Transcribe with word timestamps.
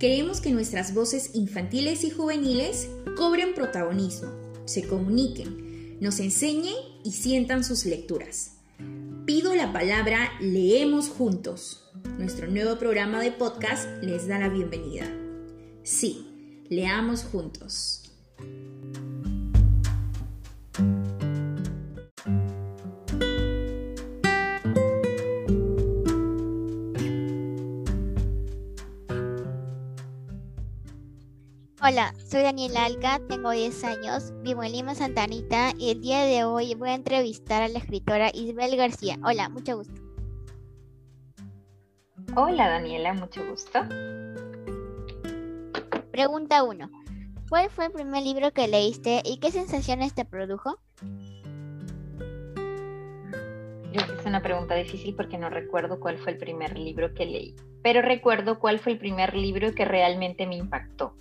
Queremos 0.00 0.40
que 0.40 0.50
nuestras 0.50 0.94
voces 0.94 1.32
infantiles 1.34 2.04
y 2.04 2.10
juveniles 2.10 2.88
cobren 3.18 3.52
protagonismo, 3.52 4.30
se 4.64 4.88
comuniquen, 4.88 5.98
nos 6.00 6.20
enseñen 6.20 6.74
y 7.04 7.12
sientan 7.12 7.64
sus 7.64 7.84
lecturas. 7.84 8.52
Pido 9.26 9.54
la 9.54 9.74
palabra 9.74 10.30
Leemos 10.40 11.10
Juntos. 11.10 11.84
Nuestro 12.16 12.50
nuevo 12.50 12.78
programa 12.78 13.20
de 13.20 13.30
podcast 13.30 13.86
les 14.02 14.26
da 14.26 14.38
la 14.38 14.48
bienvenida. 14.48 15.04
Sí, 15.82 16.64
leamos 16.70 17.24
juntos. 17.24 18.10
Hola, 31.82 32.12
soy 32.26 32.42
Daniela 32.42 32.84
Alca, 32.84 33.22
tengo 33.26 33.52
10 33.52 33.84
años, 33.84 34.34
vivo 34.42 34.62
en 34.62 34.72
Lima, 34.72 34.94
Santa 34.94 35.22
Anita 35.22 35.72
y 35.78 35.92
el 35.92 36.02
día 36.02 36.24
de 36.24 36.44
hoy 36.44 36.74
voy 36.74 36.90
a 36.90 36.94
entrevistar 36.94 37.62
a 37.62 37.68
la 37.68 37.78
escritora 37.78 38.30
Isabel 38.34 38.76
García. 38.76 39.16
Hola, 39.24 39.48
mucho 39.48 39.78
gusto. 39.78 39.94
Hola 42.36 42.68
Daniela, 42.68 43.14
mucho 43.14 43.40
gusto. 43.48 43.80
Pregunta 46.12 46.64
1. 46.64 46.90
¿Cuál 47.48 47.70
fue 47.70 47.86
el 47.86 47.92
primer 47.92 48.24
libro 48.24 48.52
que 48.52 48.68
leíste 48.68 49.22
y 49.24 49.38
qué 49.38 49.50
sensaciones 49.50 50.14
te 50.14 50.26
produjo? 50.26 50.78
Es 53.94 54.26
una 54.26 54.42
pregunta 54.42 54.74
difícil 54.74 55.16
porque 55.16 55.38
no 55.38 55.48
recuerdo 55.48 55.98
cuál 55.98 56.18
fue 56.18 56.32
el 56.32 56.38
primer 56.38 56.78
libro 56.78 57.14
que 57.14 57.24
leí, 57.24 57.56
pero 57.82 58.02
recuerdo 58.02 58.58
cuál 58.58 58.80
fue 58.80 58.92
el 58.92 58.98
primer 58.98 59.34
libro 59.34 59.74
que 59.74 59.86
realmente 59.86 60.46
me 60.46 60.56
impactó. 60.56 61.16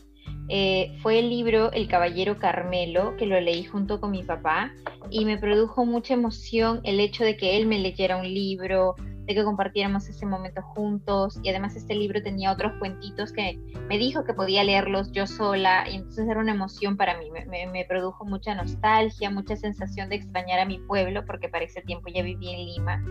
Eh, 0.49 0.97
fue 1.03 1.19
el 1.19 1.29
libro 1.29 1.71
El 1.71 1.87
Caballero 1.87 2.39
Carmelo, 2.39 3.15
que 3.17 3.27
lo 3.27 3.39
leí 3.39 3.63
junto 3.63 4.01
con 4.01 4.09
mi 4.09 4.23
papá 4.23 4.73
y 5.11 5.23
me 5.23 5.37
produjo 5.37 5.85
mucha 5.85 6.15
emoción 6.15 6.81
el 6.83 6.99
hecho 6.99 7.23
de 7.23 7.37
que 7.37 7.55
él 7.57 7.67
me 7.67 7.77
leyera 7.77 8.17
un 8.17 8.25
libro, 8.25 8.95
de 9.29 9.35
que 9.35 9.43
compartiéramos 9.43 10.09
ese 10.09 10.25
momento 10.25 10.63
juntos 10.63 11.39
y 11.43 11.49
además 11.49 11.75
este 11.75 11.93
libro 11.93 12.23
tenía 12.23 12.51
otros 12.51 12.73
cuentitos 12.79 13.31
que 13.31 13.59
me 13.87 13.99
dijo 13.99 14.23
que 14.23 14.33
podía 14.33 14.63
leerlos 14.63 15.11
yo 15.11 15.27
sola 15.27 15.87
y 15.87 15.97
entonces 15.97 16.27
era 16.27 16.39
una 16.39 16.53
emoción 16.53 16.97
para 16.97 17.15
mí, 17.19 17.29
me, 17.29 17.85
produjo 17.85 18.25
mucha 18.25 18.55
nostalgia, 18.55 19.29
mucha 19.29 19.55
sensación 19.55 20.09
de 20.09 20.15
extrañar 20.15 20.59
a 20.59 20.65
mi 20.65 20.79
pueblo 20.79 21.25
porque 21.27 21.47
para 21.47 21.65
ese 21.65 21.83
tiempo 21.83 22.09
ya 22.11 22.23
vivía 22.23 22.57
en 22.57 22.65
Lima, 22.65 23.03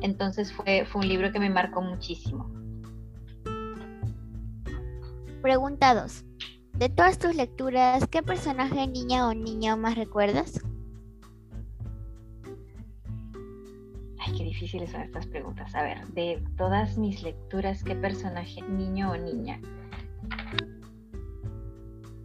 entonces 0.00 0.50
fue, 0.50 0.86
fue 0.86 1.02
un 1.02 1.08
libro 1.08 1.30
que 1.30 1.40
me 1.40 1.50
marcó 1.50 1.82
muchísimo. 1.82 2.50
Preguntados. 5.42 6.25
De 6.78 6.90
todas 6.90 7.18
tus 7.18 7.34
lecturas, 7.34 8.06
¿qué 8.06 8.22
personaje 8.22 8.86
niña 8.86 9.28
o 9.28 9.32
niño 9.32 9.78
más 9.78 9.96
recuerdas? 9.96 10.60
Ay, 14.18 14.34
qué 14.36 14.44
difíciles 14.44 14.90
son 14.90 15.00
estas 15.00 15.26
preguntas. 15.26 15.74
A 15.74 15.82
ver, 15.82 16.06
de 16.08 16.44
todas 16.58 16.98
mis 16.98 17.22
lecturas, 17.22 17.82
¿qué 17.82 17.96
personaje 17.96 18.60
niño 18.60 19.12
o 19.12 19.16
niña? 19.16 19.58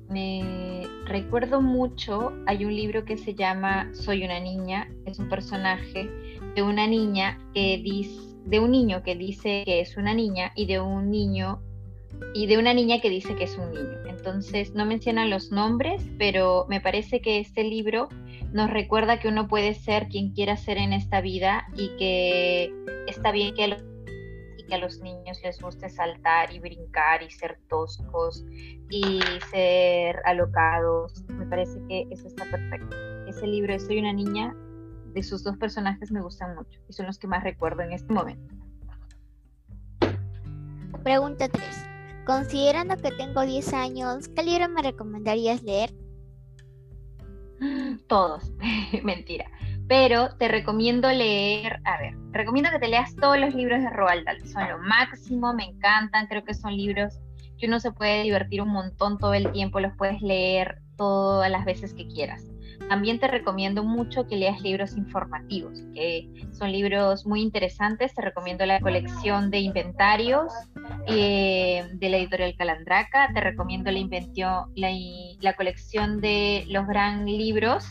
Me 0.10 0.86
recuerdo 1.06 1.62
mucho, 1.62 2.34
hay 2.46 2.66
un 2.66 2.76
libro 2.76 3.06
que 3.06 3.18
se 3.18 3.34
llama 3.34 3.90
Soy 3.94 4.26
una 4.26 4.42
niña, 4.42 4.92
es 5.06 5.18
un 5.18 5.30
personaje 5.30 6.10
de 6.56 6.62
una 6.62 6.88
niña 6.88 7.40
que 7.54 7.78
dice, 7.82 8.20
de 8.44 8.60
un 8.60 8.72
niño 8.72 9.02
que 9.02 9.16
dice 9.16 9.64
que 9.64 9.80
es 9.80 9.96
una 9.96 10.14
niña 10.14 10.52
y 10.58 10.66
de 10.66 10.82
un 10.82 11.10
niño 11.10 11.62
y 12.34 12.48
de 12.48 12.58
una 12.58 12.74
niña 12.74 13.02
que 13.02 13.10
dice 13.10 13.36
que 13.36 13.46
es 13.46 13.58
un 13.58 13.72
niño. 13.72 13.98
Entonces 14.08 14.74
no 14.74 14.86
mencionan 14.86 15.30
los 15.30 15.52
nombres, 15.52 16.04
pero 16.18 16.66
me 16.70 16.82
parece 16.82 17.22
que 17.22 17.40
este 17.40 17.64
libro 17.64 18.10
nos 18.54 18.70
recuerda 18.70 19.20
que 19.20 19.28
uno 19.28 19.48
puede 19.48 19.74
ser 19.74 20.08
quien 20.08 20.32
quiera 20.34 20.58
ser 20.58 20.78
en 20.78 20.94
esta 20.94 21.22
vida 21.22 21.68
y 21.76 21.96
que 21.98 22.74
está 23.08 23.32
bien 23.32 23.54
que 23.54 23.64
a 23.64 23.68
los, 23.68 23.84
que 24.68 24.76
a 24.76 24.78
los 24.78 25.00
niños 25.00 25.40
les 25.44 25.60
guste 25.62 25.90
saltar 25.90 26.54
y 26.54 26.60
brincar 26.60 27.24
y 27.24 27.30
ser 27.32 27.60
toscos 27.70 28.46
y 28.90 29.20
ser 29.52 30.18
alocados. 30.26 31.24
Me 31.28 31.46
parece 31.46 31.80
que 31.88 32.08
eso 32.12 32.28
está 32.28 32.46
perfecto. 32.46 32.96
Ese 33.28 33.48
libro 33.48 33.78
Soy 33.80 34.00
una 34.00 34.14
niña, 34.14 34.54
de 35.14 35.24
sus 35.24 35.44
dos 35.44 35.58
personajes 35.58 36.12
me 36.12 36.22
gustan 36.22 36.56
mucho 36.56 36.80
y 36.88 36.94
son 36.94 37.06
los 37.06 37.20
que 37.20 37.28
más 37.28 37.44
recuerdo 37.44 37.82
en 37.82 37.92
este 37.92 38.14
momento. 38.14 38.56
Pregunta 41.04 41.50
3. 41.50 41.91
Considerando 42.26 42.98
que 42.98 43.12
tengo 43.12 43.42
10 43.42 43.74
años, 43.74 44.28
¿qué 44.30 44.44
libro 44.44 44.70
me 44.70 44.82
recomendarías 44.82 45.64
leer? 45.64 45.92
Todos, 48.08 48.52
mentira. 49.04 49.46
Pero 49.88 50.36
te 50.38 50.48
recomiendo 50.48 51.10
leer, 51.10 51.82
a 51.84 52.00
ver, 52.00 52.16
recomiendo 52.32 52.70
que 52.72 52.80
te 52.80 52.88
leas 52.88 53.14
todos 53.16 53.38
los 53.38 53.54
libros 53.54 53.82
de 53.82 53.90
Roald 53.90 54.26
Dahl. 54.26 54.48
Son 54.48 54.68
lo 54.70 54.78
máximo, 54.78 55.54
me 55.54 55.66
encantan, 55.66 56.28
creo 56.28 56.46
que 56.46 56.54
son 56.54 56.78
libros 56.78 57.20
que 57.58 57.68
uno 57.68 57.80
se 57.80 57.92
puede 57.92 58.24
divertir 58.24 58.62
un 58.62 58.70
montón 58.70 59.18
todo 59.18 59.34
el 59.34 59.52
tiempo, 59.52 59.80
los 59.80 59.96
puedes 59.98 60.22
leer 60.22 60.82
todas 60.98 61.52
las 61.52 61.66
veces 61.66 61.94
que 61.94 62.08
quieras. 62.08 62.51
También 62.92 63.20
te 63.20 63.30
recomiendo 63.30 63.86
mucho 63.86 64.28
que 64.28 64.36
leas 64.36 64.60
libros 64.60 64.98
informativos, 64.98 65.82
que 65.96 66.28
son 66.52 66.74
libros 66.74 67.26
muy 67.26 67.42
interesantes. 67.42 68.14
Te 68.14 68.22
recomiendo 68.22 68.66
la 68.66 68.82
colección 68.82 69.50
de 69.50 69.60
inventarios 69.60 70.52
eh, 71.08 71.86
de 71.94 72.10
la 72.10 72.18
editorial 72.18 72.54
Calandraca. 72.58 73.32
Te 73.34 73.40
recomiendo 73.40 73.92
la, 73.92 75.56
colección 75.56 76.20
de 76.20 76.66
los 76.68 76.86
gran 76.86 77.26
libros. 77.26 77.86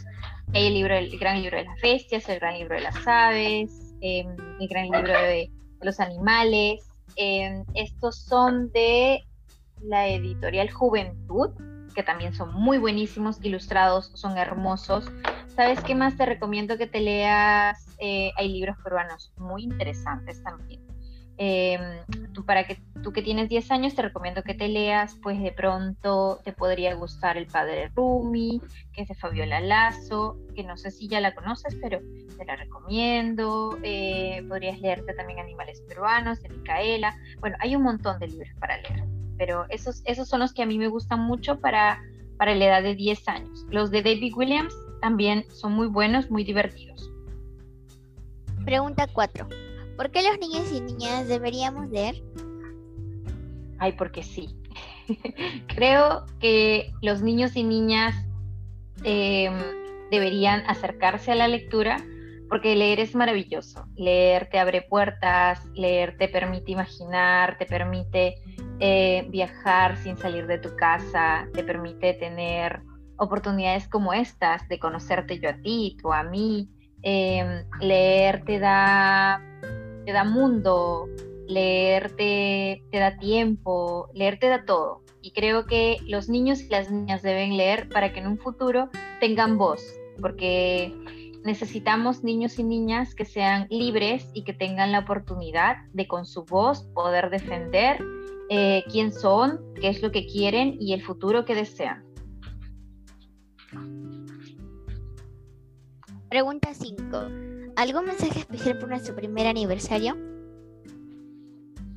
El, 0.53 0.75
libro, 0.75 0.95
el 0.95 1.19
gran 1.19 1.41
libro 1.41 1.57
de 1.57 1.65
las 1.65 1.81
bestias, 1.81 2.29
el 2.29 2.39
gran 2.39 2.59
libro 2.59 2.75
de 2.75 2.83
las 2.83 3.07
aves, 3.07 3.95
em, 4.03 4.37
el 4.61 4.69
gran 4.69 4.91
libro 4.91 5.15
de, 5.15 5.51
los 5.81 5.99
animales. 5.99 6.87
Em, 7.17 7.65
estos 7.73 8.19
son 8.19 8.71
de 8.73 9.25
la 9.81 10.09
editorial 10.09 10.71
Juventud 10.71 11.53
que 11.95 12.03
también 12.03 12.35
son 12.35 12.55
muy 12.55 12.79
buenísimos, 12.79 13.43
ilustrados, 13.43 14.11
son 14.15 14.39
hermosos. 14.39 15.11
¿Sabes 15.49 15.81
qué 15.83 15.95
más 15.95 16.17
te 16.17 16.27
recomiendo 16.27 16.79
que 16.79 16.87
te 16.87 17.01
leas? 17.01 17.87
Eh, 17.99 18.33
hay 18.37 18.53
libros 18.53 18.77
peruanos 18.83 19.33
muy 19.37 19.65
interesantes 19.65 20.43
también. 20.43 20.81
Em, 21.43 22.05
tú, 22.35 22.45
para 22.45 22.65
que, 22.65 22.77
tú 23.03 23.13
que 23.15 23.23
tienes 23.23 23.49
10 23.49 23.71
años, 23.71 23.95
te 23.95 24.03
recomiendo 24.03 24.43
que 24.43 24.53
te 24.53 24.69
leas, 24.69 25.17
pues 25.23 25.41
de 25.41 25.53
pronto 25.53 26.39
te 26.45 26.53
podría 26.53 26.95
gustar 26.95 27.39
El 27.39 27.47
Padre 27.47 27.91
Rumi, 27.97 28.61
que 28.93 29.01
es 29.01 29.09
de 29.09 29.15
Fabiola 29.15 29.59
Lazo, 29.59 30.37
que 30.55 30.63
no 30.65 30.77
sé 30.77 30.91
si 30.91 31.09
ya 31.09 31.19
la 31.19 31.35
conoces, 31.35 31.79
pero 31.81 32.01
te 32.37 32.45
la 32.45 32.57
recomiendo. 32.57 33.79
Eh, 33.83 34.45
podrías 34.51 34.81
leerte 34.81 35.15
también 35.15 35.39
Animales 35.39 35.81
Peruanos, 35.89 36.43
de 36.43 36.51
Micaela. 36.51 37.17
Bueno, 37.39 37.57
hay 37.61 37.75
un 37.75 37.85
montón 37.85 38.19
de 38.19 38.29
libros 38.29 38.51
para 38.61 38.77
leer 38.77 39.00
pero 39.41 39.65
esos, 39.71 40.03
esos 40.05 40.29
son 40.29 40.41
los 40.41 40.53
que 40.53 40.63
a 40.63 40.67
mí 40.67 40.77
me 40.77 40.89
gustan 40.89 41.21
mucho 41.21 41.59
para, 41.61 42.03
para 42.37 42.55
la 42.55 42.67
edad 42.67 42.83
de 42.83 42.95
10 42.95 43.27
años. 43.27 43.67
Los 43.71 43.91
de 43.91 44.03
David 44.03 44.35
Williams 44.37 44.77
también 45.01 45.47
son 45.51 45.73
muy 45.73 45.87
buenos, 45.87 46.31
muy 46.31 46.45
divertidos. 46.45 47.11
Pregunta 48.67 49.07
4. 49.11 49.49
¿Por 49.97 50.11
qué 50.11 50.23
los 50.23 50.39
niños 50.39 50.71
y 50.71 50.83
niñas 50.83 51.27
deberíamos 51.27 51.89
leer? 51.89 52.23
Ay, 53.79 53.93
porque 53.93 54.23
sí. 54.23 54.55
Creo 55.75 56.27
que 56.39 56.93
los 57.01 57.23
niños 57.23 57.57
y 57.57 57.65
niñas 57.65 58.15
em, 59.05 59.55
deberían 60.11 60.69
acercarse 60.69 61.33
a 61.33 61.35
la 61.35 61.49
lectura 61.49 61.97
porque 62.51 62.77
leer 62.77 63.01
es 63.01 63.15
maravilloso. 63.15 63.87
Leer 63.97 64.51
te 64.51 64.59
abre 64.59 64.83
puertas, 64.83 65.65
leer 65.75 66.19
te 66.19 66.29
permite 66.29 66.73
imaginar, 66.73 67.57
te 67.57 67.65
permite 67.65 68.35
eh, 68.81 69.27
viajar 69.29 69.97
sin 69.99 70.17
salir 70.17 70.47
de 70.47 70.59
tu 70.59 70.75
casa, 70.75 71.47
te 71.53 71.63
permite 71.63 72.15
tener 72.15 72.81
oportunidades 73.19 73.87
como 73.89 74.13
estas, 74.13 74.67
de 74.69 74.79
conocerte 74.79 75.39
yo 75.39 75.51
a 75.51 75.61
ti, 75.61 75.97
tú 76.01 76.13
a 76.13 76.23
mí. 76.23 76.69
Em, 77.03 77.65
leer 77.81 78.45
te 78.45 78.59
da, 78.59 79.43
te 80.05 80.13
da 80.13 80.25
mundo, 80.25 81.09
leer 81.47 82.11
te, 82.17 82.83
te 82.91 82.99
da 82.99 83.17
tiempo, 83.19 84.09
leer 84.15 84.39
te 84.39 84.49
da 84.49 84.65
todo. 84.65 85.03
Y 85.23 85.33
creo 85.33 85.67
que 85.67 85.99
los 86.07 86.29
niños 86.29 86.63
y 86.63 86.69
las 86.69 86.91
niñas 86.91 87.23
deben 87.23 87.57
leer 87.57 87.89
para 87.89 88.13
que 88.13 88.21
en 88.21 88.27
un 88.27 88.39
futuro 88.39 88.89
tengan 89.21 89.59
voz, 89.59 89.83
porque 90.21 90.95
necesitamos 91.45 92.23
niños 92.23 92.59
y 92.59 92.65
niñas 92.65 93.15
que 93.15 93.25
sean 93.25 93.67
libres 93.71 94.31
y 94.35 94.45
que 94.45 94.53
tengan 94.53 94.93
la 94.93 95.01
oportunidad 95.01 95.77
de 95.93 96.07
con 96.07 96.27
su 96.27 96.45
voz 96.45 96.85
poder 96.95 97.31
defender 97.31 98.05
eh, 98.51 98.85
quién 98.91 99.13
son, 99.13 99.61
qué 99.81 99.89
es 99.89 100.03
lo 100.03 100.11
que 100.11 100.27
quieren 100.27 100.77
y 100.81 100.93
el 100.93 101.03
futuro 101.03 101.45
que 101.45 101.55
desean. 101.55 102.05
Pregunta 106.29 106.75
5. 106.75 107.03
¿Algún 107.77 108.05
mensaje 108.05 108.41
especial 108.41 108.79
por 108.79 108.89
nuestro 108.89 109.15
primer 109.17 109.47
aniversario? 109.47 110.17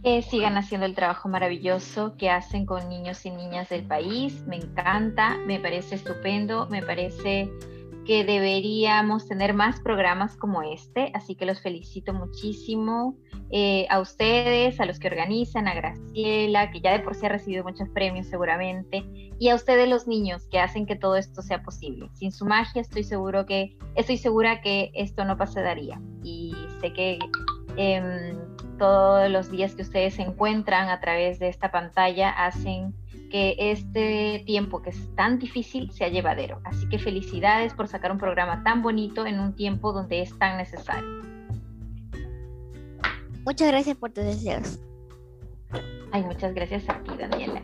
Que 0.04 0.22
sigan 0.22 0.58
haciendo 0.58 0.86
el 0.86 0.96
trabajo 0.96 1.30
maravilloso 1.30 2.16
que 2.18 2.30
hacen 2.30 2.66
con 2.66 2.90
niños 2.90 3.26
y 3.26 3.32
niñas 3.32 3.70
del 3.70 3.86
país. 3.86 4.44
Me 4.48 4.58
encanta, 4.58 5.38
me 5.46 5.60
parece 5.60 5.96
estupendo, 5.96 6.68
me 6.70 6.82
parece 6.82 7.52
que 8.06 8.24
deberíamos 8.24 9.28
tener 9.28 9.54
más 9.54 9.80
programas 9.80 10.36
como 10.36 10.62
este, 10.62 11.12
así 11.14 11.36
que 11.36 11.46
los 11.46 11.62
felicito 11.62 12.14
muchísimo 12.14 13.18
eh, 13.50 13.86
a 13.90 14.00
ustedes, 14.00 14.80
a 14.80 14.86
los 14.86 15.00
que 15.00 15.08
organizan, 15.08 15.68
a 15.68 15.74
Graciela, 15.74 16.72
que 16.72 16.82
ya 16.82 16.92
de 16.92 17.00
por 17.00 17.16
sí 17.16 17.26
ha 17.26 17.30
recibido 17.30 17.64
muchos 17.64 17.88
premios 17.90 18.28
seguramente, 18.28 19.04
y 19.40 19.50
a 19.50 19.56
ustedes 19.56 19.88
los 19.90 20.08
niños 20.08 20.48
que 20.50 20.60
hacen 20.60 20.86
que 20.86 20.96
todo 20.96 21.16
esto 21.16 21.42
sea 21.42 21.64
posible. 21.64 22.10
Sin 22.14 22.32
su 22.32 22.46
magia 22.46 22.82
estoy 22.82 23.04
seguro 23.04 23.46
que, 23.46 23.78
estoy 23.96 24.18
segura 24.18 24.62
que 24.62 24.92
esto 24.94 25.26
no 25.26 25.38
pasaría. 25.38 26.02
Y 26.24 26.54
sé 26.82 26.94
que 26.94 27.20
em, 27.78 28.53
todos 28.78 29.30
los 29.30 29.50
días 29.50 29.76
que 29.76 29.82
ustedes 29.82 30.16
se 30.16 30.22
encuentran 30.22 30.90
a 30.90 31.00
través 31.00 31.40
de 31.40 31.50
esta 31.50 31.72
pantalla 31.72 32.30
hacen 32.30 32.94
que 33.32 33.56
este 33.58 34.44
tiempo 34.46 34.82
que 34.82 34.92
es 34.92 35.16
tan 35.16 35.40
difícil 35.40 35.92
sea 35.92 36.08
llevadero. 36.10 36.62
Así 36.66 36.88
que 36.88 37.00
felicidades 37.00 37.74
por 37.74 37.88
sacar 37.88 38.12
un 38.12 38.20
programa 38.20 38.64
tan 38.64 38.82
bonito 38.82 39.26
en 39.26 39.40
un 39.40 39.56
tiempo 39.56 39.92
donde 39.92 40.22
es 40.22 40.38
tan 40.38 40.58
necesario. 40.58 41.24
Muchas 43.46 43.68
gracias 43.70 43.98
por 43.98 44.12
tus 44.12 44.24
deseos. 44.24 44.80
Ay, 46.12 46.24
muchas 46.24 46.54
gracias 46.54 46.88
a 46.88 47.02
ti, 47.02 47.12
Daniela. 47.18 47.64